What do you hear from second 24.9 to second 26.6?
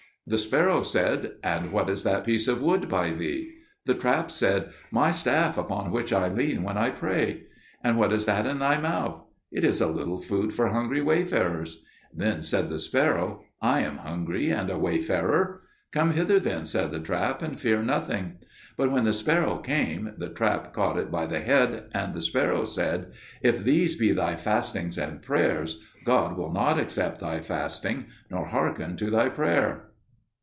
and prayers, God will